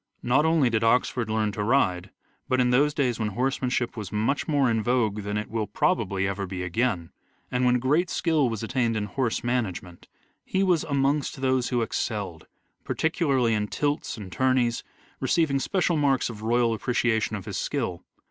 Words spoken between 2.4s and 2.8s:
but, in